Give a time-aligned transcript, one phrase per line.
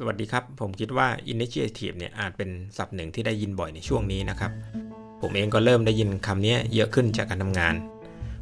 [0.00, 4.50] สวัสดีครับ ผมคิดว่า initiative เนี่ยอาจเป็นศัพท์หนึ่งที่ได้ยินบ่อยในช่วงนี้นะครับ
[5.22, 7.74] ผมเองก็เริ่มได้ยินคำนี้เยอะขึ้นจากการทำงาน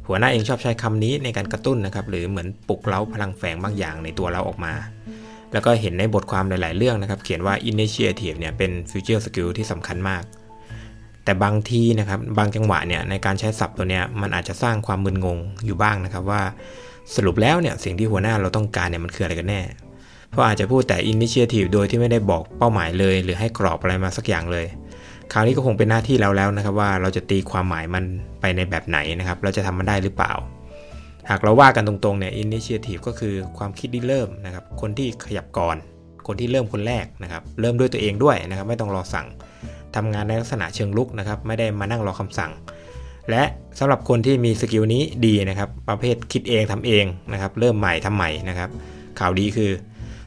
[0.07, 4.73] หัวหน้าเองชอบใช้คำนี้ในการกระตุ้นนะครับ หรือเหมือนปลุกเร้าพลังแฝงบางอย่างในตัวเราออกมา
[5.53, 10.23] แล้วก็เห็นในบทความหลาย ๆ เรื่องนะครับ เขียนว่า initiative เนี่ยเป็น future skill ที่สำคัญมาก
[11.23, 16.41] แต่บางทีนะครับ บางจังหวะเนี่ยในการใช้ศัพท์ตัวเนี้ยมันอาจจะสร้างความมึนงงอยู่บ้างนะครับว่า
[17.15, 19.61] สรุปแล้วเนี่ยสิ่งที่หัวหน้าเราต้องการเนี่ยมันคืออะไรกันแน่
[20.29, 24.65] เพราะอาจจะพูดแต่ initiative โดยที่ไม่ได้บอกเป้าหมายเลย หรือให้กรอบอะไรมาสักอย่างเลย
[25.33, 28.03] คราวนี้ก็คงเป็นหน้าที่เราแล้วนะครับว่าเราจะตีความหมายมัน
[28.41, 30.33] ไปในแบบไหนนะครับ เราจะทำมันได้หรือเปล่า
[31.29, 35.77] หากเราว่ากันตรงๆเนี่ย initiative ก็คือความคิดที่เริ่มนะครับ คนที่ขยับก่อน
[36.27, 39.27] คนที่เริ่มคนแรกนะครับ เริ่มด้วยตัวเองด้วยนะครับ ไม่ต้องรอสั่ง
[39.95, 42.51] ทำงานในลักษณะเชิงลุกนะครับ ไม่ได้มานั่งรอคำสั่ง
[43.29, 43.43] และ
[43.79, 48.69] สำหรับคนที่มีสกิลนี้ดีนะครับ ประเภทคิดเองทำเองนะครับ เริ่มใหม่ทำใหม่นะครับ
[49.19, 49.71] ข่าวดีคือ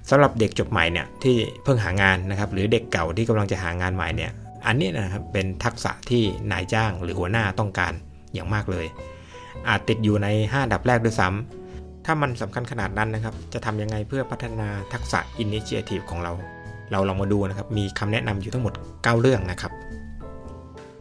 [0.09, 4.31] สำหรับเด็กจบใหม่เนี่ยที่เพิ่งหางานนะครับหรือเด็กเก่าที่กำลังจะหางานใหม่เนี่ย
[4.67, 7.92] อันนี้นะครับเป็นทักษะที่นายจ้างหรือหัวหน้าต้องการ
[8.34, 8.87] อย่างมากเลย
[9.69, 16.33] อาจติดอยู่ใน 5 ดับแรกด้วยซ้ำถ้ามันสำคัญขนาดนั้นนะครับ จะทำยังไงเพื่อพัฒนาทักษะ Initiative ของเรา
[16.92, 19.73] เราลองมาดูนะครับ มีคำแนะนำอยู่ทั้งหมด 9 เรื่องนะครับ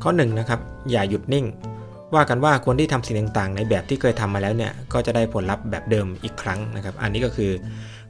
[0.04, 0.60] ข้อ1นนะครับ
[0.92, 1.46] อย่าหยุดนิ่ง
[2.16, 7.52] ว่ากันว่าคนที่ทำสิ่งต่างๆ ในแบบที่เคยทำมาแล้วเนี่ยก็จะได้ผลลัพธ์แบบเดิมอีกครั้งนะครับ อันนี้ก็คือ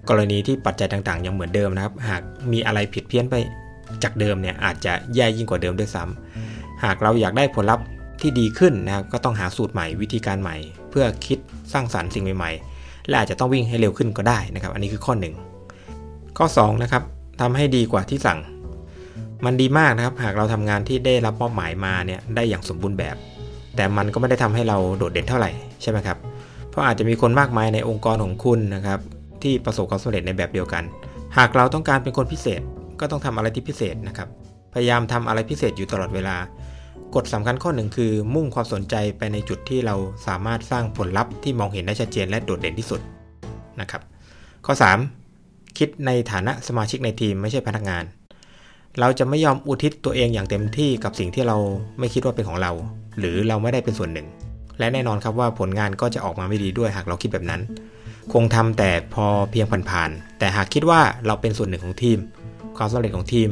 [0.10, 3.36] กรณีที่ปัจจัยต่างๆ ยังเหมือนเดิมนะครับ หากมีอะไรผิดเพี้ยนไป
[4.04, 7.86] จากเดิมเนี่ยอาจจะแย่ยิ่งกว่าเดิมด้วยซ้ำหากเราอยากได้ผลลัพธ์
[8.22, 10.56] ที่ดีขึ้นนะครับก็ต้องหาสูตรใหม่วิธีการใหม่
[10.90, 11.38] เพื่อคิด
[11.74, 15.14] สร้างสารรค์สิ่งใหม่ๆ และอาจจะต้องวิ่งให้เร็วขึ้นก็ได้นะครับ อันนี้คือข้อ
[15.76, 17.04] 1 ข้อ2นะครับ
[17.42, 18.40] ทำให้ดีกว่าที่สั่ง
[19.46, 23.16] มันดีมากนะครับ หากเราทำงานที่ได้รับมอบหมายมาเนี่ยได้อย่างสมบูรณ์แบบ
[23.76, 26.18] แต่มันก็ไม่ได้ทำให้เราโดดเด่นเท่าไหร่ใช่ไหมครับ
[26.70, 29.00] เพราะอาจจะมีคนมากมายในองค์กรของคุณนะครับ
[29.44, 30.84] ที่ประสบความสำเร็จในแบบเดียวกัน
[31.38, 32.62] หากเราต้องการเป็นคนพิเศษ
[33.00, 34.30] ก็ต้องทำอะไรที่พิเศษนะครับ
[34.74, 36.36] พยายามทำอะไรพิเศษอยู่ตลอดเวลา
[37.16, 39.96] กฎสำคัญข้อหนึ่งคือ มุ่งความสนใจไปในจุดที่เรา
[40.28, 43.02] สามารถสร้างผลลัพธ์ที่มองเห็นได้ชัดเจนและโดดเด่นที่สุด
[43.82, 44.02] นะครับ
[44.66, 44.74] ข้อ
[45.26, 48.04] 3 คิดในฐานะสมาชิกในทีมไม่ใช่พนักงาน
[49.00, 51.58] เราจะไม่ยอมอุทิศตัวเองอย่างเต็มที่กับสิ่งที่เรา
[52.00, 52.72] ไม่คิดว่าเป็นของเรา
[53.20, 54.28] หรือเราไม่ได้เป็นส่วนหนึ่ง
[54.80, 57.62] และแน่นอนครับว่าผลงานก็จะออกมาไม่ดีด้วยหากเราคิดแบบนั้น
[58.34, 62.18] คงทำแต่พอเพียงผ่านๆแต่หากคิดว่าเราเป็นส่วนหนึ่งของทีม
[62.78, 63.50] ความสำเร็จของทีม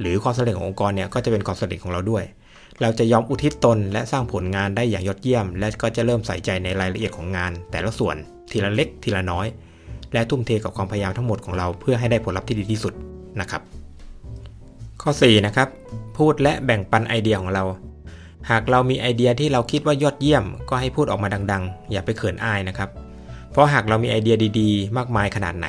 [0.00, 2.24] หรือความสำเร็จขององค์กรเนี่ยก็จะเป็นความสำเร็จของเราด้วย
[2.80, 8.16] เราจะยอมอุทิศตนและสร้างผลงานได้อย่างยอดเยี่ยม และก็จะเริ่มใส่ใจในรายละเอียดของงาน แต่ละส่วน
[8.50, 9.46] ทีละเล็กทีละน้อย
[10.12, 12.94] และทุ่มเทกับความพยายามทั้งหมดของเราเพื่อให้ได้ผลลัพธ์ที่ดีที่สุด
[13.40, 13.62] นะครับ
[15.02, 15.68] ข้อ4นะครับ
[16.18, 17.64] พูดและแบ่งปันไอเดียของเรา
[18.50, 22.88] หากเรามีไอเดียที่เราคิดว่ายอดเยี่ยม ก็ให้พูดออกมาดัง ๆ อย่าไปเขินอายนะครับ
[23.50, 25.66] เพราะหากเรามีไอเดียดีๆ มากมายขนาดไหน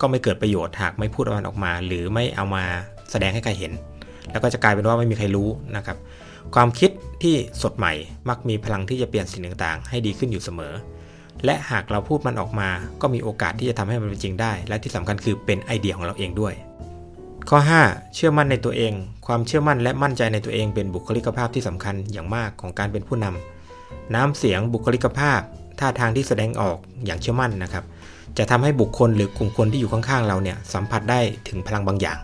[0.00, 2.64] ก็ไม่เกิดประโยชน์หากไม่พูดมันออกมา หรือไม่เอามา
[3.10, 3.72] แสดงให้ใครเห็น
[4.30, 5.96] แล้วก็จะกลายเป็นว่าไม่มีใครรู้นะครับ
[6.54, 6.90] ความคิด
[7.22, 7.92] ที่สดใหม่
[8.28, 10.74] มักมีพลังที่จะเปลี่ยนสิ่งต่างๆ ให้ดีขึ้นอยู่เสมอ
[11.44, 12.68] และหากเราพูดมันออกมา
[13.00, 16.54] ก็มีโอกาสที่จะทำให้มันเป็นจริงได้ และที่สำคัญคือเป็นไอเดียของเราเองด้วย
[17.48, 18.92] ข้อ 5 เชื่อมั่นในตัวเอง
[19.26, 25.40] ความเชื่อมั่นและมั่นใจในตัวเองเป็นบุคลิกภาพที่สำคัญอย่างมากของการเป็นผู้นำน้ำเสียงบุคลิกภาพ
[25.78, 27.84] ท่าทางที่แสดงออกอย่างเชื่อมั่นนะครับ
[28.38, 32.18] จะทำให้บุคคลหรือกลุ่มคนที่อยู่ข้างๆเราเนี่ยสัมผัสได้ถึงพลังบางอย่าง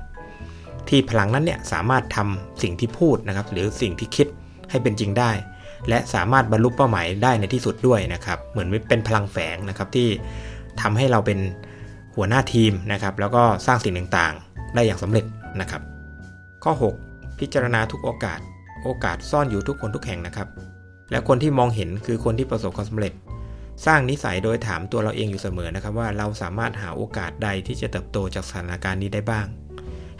[0.89, 4.27] ที่พลังนั้นเนี่ยสามารถทำสิ่งที่พูดนะครับ หรือสิ่งที่คิด
[4.71, 5.31] ให้เป็นจริงได้
[5.89, 10.09] และสามารถบรรลุเป้าหมายได้ในที่สุดด้วยนะครับ เหมือนเป็นพลังแฝงนะครับที่
[10.81, 11.39] ทำให้เราเป็น
[12.17, 15.25] หัวหน้าทีมนะครับ แล้วก็สร้างสิ่งต่างๆ ได้อย่างสำเร็จ
[15.61, 15.83] นะครับ
[16.65, 16.73] ข้อ
[17.07, 18.41] 6 พิจารณาทุกโอกาส
[18.85, 20.49] โอกาสซ่อนอยู่ทุกคนทุกแห่งนะครับ
[21.11, 23.13] และคนที่มองเห็นคือคนที่ประสบความสำเร็จ
[23.87, 29.47] สร้างนิสัยโดยถามตัวเราเองอยู่เสมอนะครับว่าเราสามารถหาโอกาสใดที่จะเติบโตจากสถานการณ์นี้ได้บ้าง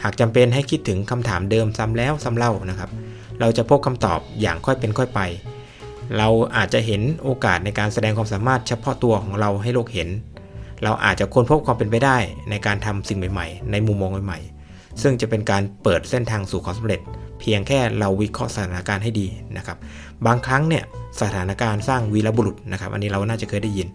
[0.03, 2.91] หากจำเป็นให้คิดถึงคำถามเดิมซ้ำแล้วซ้ำเล่านะครับ
[3.41, 5.21] เราจะพบคำตอบอย่างค่อยเป็นค่อยไป
[6.19, 10.09] เราอาจจะเห็นโอกาสในการแสดงความสามารถเฉพาะตัวของเราให้โลกเห็น
[10.85, 12.17] เราอาจจะค้นพบความเป็นไปได้
[12.51, 14.52] ในการทำสิ่งใหม่ ๆ ในมุมมองใหม่ๆ
[15.03, 17.01] ซึ่งจะเป็นการเปิดเส้นทางสู่ความสำเร็จ
[17.41, 19.77] เพียงแค่เราวิเคราะห์สถานการณ์ให้ดีนะครับ
[20.27, 20.85] บางครั้งเนี่ย
[21.23, 23.89] สถานการณ์สร้างวีรบุรุษนะครับ อันนี้เราน่าจะเคยได้ยิน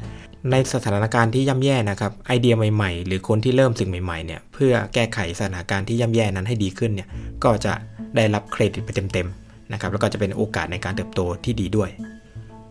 [0.51, 7.07] ในสถานการณ์ที่ย่ำแย่นะครับ ไอเดียใหม่ๆ หรือคนที่เริ่มสิ่งใหม่ๆเนี่ยเพื่อแก้ไขสถานการณ์ที่ย่ำแย่นั้นให้ดีขึ้นเนี่ย
[7.43, 7.73] ก็จะ
[8.15, 11.89] ได้รับเครดิตไปเต็มๆนะครับแล้วก็จะเป็นโอกาสในการเติบโตที่ดีด้วย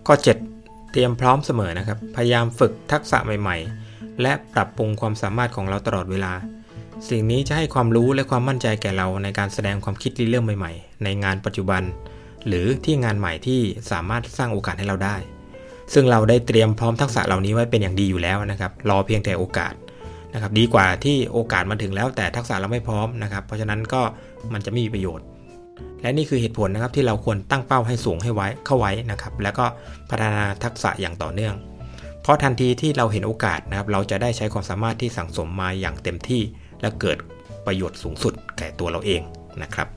[0.07, 0.15] ข้อ
[0.53, 3.57] 7 เตรียมพร้อมเสมอนะครับ พยายามฝึกทักษะใหม่
[3.89, 6.33] ๆ และปรับปรุงความสามารถของเราตลอดเวลา
[7.11, 11.83] สิ่งนี้จะให้ความรู้และความมั่นใจแก่เราในการแสดงความคิดริเริ่มใหม่ๆ ในงานปัจจุบัน
[12.47, 13.61] หรือที่งานใหม่ที่
[13.91, 15.17] สามารถสร้างโอกาสให้เราได้
[15.95, 19.75] ซึ่งเราได้เตรียมพร้อมทักษะเหล่านี้ไว้เป็นอย่างดีอยู่แล้วนะครับ รอเพียงแต่โอกาส
[20.35, 24.03] นะครับ ดีกว่าที่โอกาสมันถึงแล้วแต่ทักษะเราไม่พร้อมนะครับ เพราะฉะนั้นก็
[24.53, 25.27] มันจะไม่มีประโยชน์
[26.03, 29.67] และนี่คือเหตุผลนะครับที่เราควรตั้งเป้าให้สูงให้ไว้เข้าไว้นะครับ แล้วก็
[30.11, 31.55] พัฒนาทักษะอย่างต่อเนื่อง
[32.23, 36.43] เพราะทันทีที่เราเห็นโอกาสนะครับ เราจะได้ใช้ความสามารถที่สั่งสมมาอย่างเต็มที่
[36.81, 37.19] และเกิด
[37.67, 39.23] ประโยชน์สูงสุดแก่ตัวเราเอง
[39.63, 39.89] นะครับ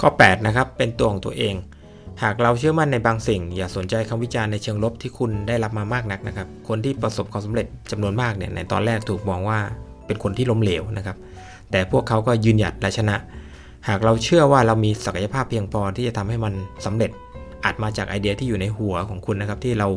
[0.00, 1.54] ข้อ 8 นะครับ เป็นตัวของตัวเอง
[2.22, 9.58] หากเราเชื่อมั่นในบางสิ่ง อย่าสนใจคำวิจารณ์ในเชิงลบที่คุณได้รับมามากนักนะครับ คนที่ประสบความสำเร็จจำนวนมากเนี่ยในตอนแรกถูกมองว่า
[10.06, 11.16] เป็นคนที่ล้มเหลวนะครับ
[11.70, 13.16] แต่พวกเขาก็ยืนหยัดและชนะ
[13.88, 16.54] หากเราเชื่อว่าเรามีศักยภาพเพียงพอที่จะทำให้มัน
[16.86, 17.10] สำเร็จ
[17.64, 19.88] อาจมาจากไอเดียที่อยู่ในหัวของคุณนะครับที่เรา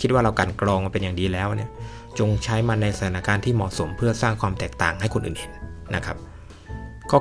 [0.00, 1.70] คิดว่าเรากันกรองมาเป็นอย่างดีแล้วเนี่ย
[2.18, 5.52] จงใช้มันในสถานการณ์ที่เหมาะสมเพื่อสร้างความแตกต่างให้คนอื่นเห็น
[5.94, 6.16] นะครับ
[7.10, 7.20] ข้อ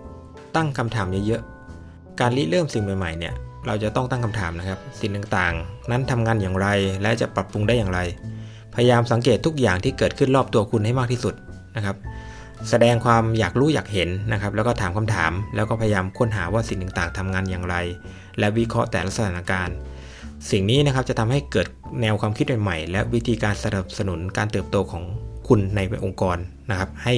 [0.00, 3.34] 9 ตั้งคำถามเยอะๆการริเริ่มสิ่งใหม่ๆเนี่ย
[3.66, 6.68] เราจะต้องตั้งคำถามนะครับ สิ่งต่างๆ นั้นทำงานอย่างไร
[7.02, 8.00] และจะปรับปรุงได้อย่างไร
[8.74, 11.34] พยายามสังเกตทุกอย่างที่เกิดขึ้นรอบตัวคุณให้มากที่สุด
[11.76, 11.96] นะครับ
[12.70, 17.76] แสดงความอยากรู้อยากเห็นนะครับ แล้วก็ถามคำถาม แล้วก็พยายามค้นหาว่าสิ่งต่างๆทำงานอย่างไร
[18.38, 19.76] และวิเคราะห์แต่ละสถานการณ์
[20.50, 21.66] สิ่งนี้นะครับจะทำให้เกิด
[22.00, 25.04] แนวความคิดใหม่ๆ และวิธีการสนับสนุนการเติบโตของ
[25.48, 26.38] คุณในองค์กร
[26.70, 27.14] นะครับ ให้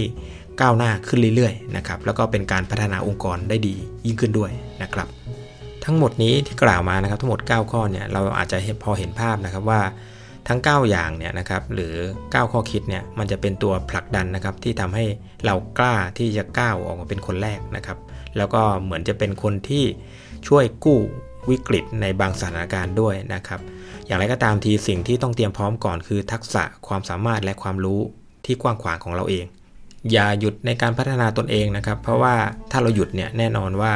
[0.61, 3.75] ก้าวหน้าขึ้นเรื่อยๆนะครับแล้วก็เป็นการพัฒนาองค์กรได้ดี
[4.07, 4.51] ยิ่งขึ้นด้วย
[4.83, 5.09] นะครับ
[5.85, 9.81] ทั้งหมดนี้ที่กล่าวมานะครับทั้งหมด 9 ข้อเนี่ยเราอาจจะพอเห็นภาพนะครับว่า
[10.49, 15.05] ทั้ง 9 อย่างเนี่ยนะครับหรือ 9 ข้อคิดเนี่ยมันจะเป็นตัวผลักดันนะครับที่ทำให้
[15.47, 17.99] เรากล้าที่จะก้าวออกมาเป็นคนแรกนะครับ
[18.37, 19.85] แล้วก็เหมือนจะเป็นคนที่
[20.49, 21.01] ช่วยกู้
[21.51, 23.61] วิกฤตในบางสถานการณ์ด้วยนะครับ
[24.07, 28.01] อย่างไรก็ตามทีสิ่งที่ต้องเตรียมพร้อมก่อนคือทักษะความสามารถและความรู้
[28.45, 29.47] ที่กว้างขวางของเราเอง
[30.13, 32.35] อย่าหยุดในการพัฒนาตนเองนะครับ เพราะว่า
[32.71, 33.93] ถ้าเราหยุดเนี่ยแน่นอนว่า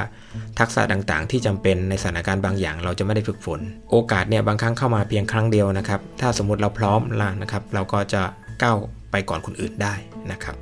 [0.59, 3.61] ทักษะต่างๆ ที่จำเป็นในสถานการณ์บางอย่าง เราจะไม่ได้ฝึกฝน
[3.91, 8.23] โอกาสเนี่ยบางครั้งเข้ามาเพียงครั้งเดียวนะครับ ถ้าสมมติเราพร้อมล้วนะครับ เราก็จะ
[8.63, 8.77] ก้าว
[9.11, 9.95] ไปก่อนคนอื่นได้
[10.33, 10.57] นะครับ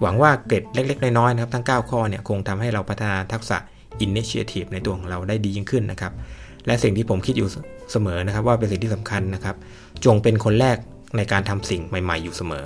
[0.00, 3.56] หวังว่าเกร็ดเล็ก ๆ น้อยๆนะครับทั้ง 9 ข้อเนี่ยคงทำให้เราพัฒนาทักษะ
[4.06, 6.12] initiative ในตัวของเราได้ดียิ่งขึ้นนะครับ
[6.66, 7.48] และสิ่งที่ผมคิดอยู่
[7.92, 9.56] เสมอนะครับ ว่าเป็นสิ่งที่สำคัญนะครับ
[10.04, 10.76] จงเป็นคนแรก
[11.16, 12.64] ในการทำสิ่งใหม่ ๆ อยู่เสมอ